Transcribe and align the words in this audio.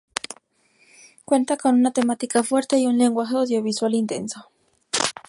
Cuenta 1.25 1.57
con 1.57 1.75
una 1.75 1.91
temática 1.93 2.41
fuerte 2.41 2.75
y 2.79 2.87
un 2.87 2.97
lenguaje 2.97 3.35
audiovisual 3.37 3.93
intenso. 3.93 4.49